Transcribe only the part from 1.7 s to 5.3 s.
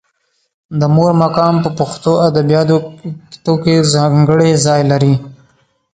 پښتو ادبیاتو کې ځانګړی ځای لري.